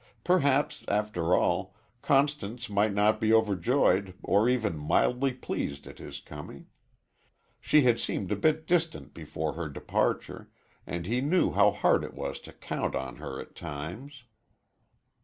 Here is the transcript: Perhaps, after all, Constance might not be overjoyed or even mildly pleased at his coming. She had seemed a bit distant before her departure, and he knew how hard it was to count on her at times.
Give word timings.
Perhaps, 0.23 0.83
after 0.87 1.35
all, 1.35 1.75
Constance 2.01 2.71
might 2.71 2.91
not 2.91 3.21
be 3.21 3.31
overjoyed 3.31 4.15
or 4.23 4.49
even 4.49 4.75
mildly 4.75 5.31
pleased 5.31 5.85
at 5.85 5.99
his 5.99 6.19
coming. 6.19 6.65
She 7.59 7.81
had 7.83 7.99
seemed 7.99 8.31
a 8.31 8.35
bit 8.35 8.65
distant 8.65 9.13
before 9.13 9.53
her 9.53 9.69
departure, 9.69 10.49
and 10.87 11.05
he 11.05 11.21
knew 11.21 11.51
how 11.51 11.69
hard 11.69 12.03
it 12.03 12.15
was 12.15 12.39
to 12.39 12.51
count 12.51 12.95
on 12.95 13.17
her 13.17 13.39
at 13.39 13.53
times. 13.53 14.23